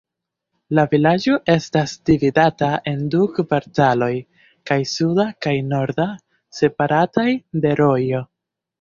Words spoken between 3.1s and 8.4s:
du kvartaloj, kaj suda kaj norda, separataj de rojo.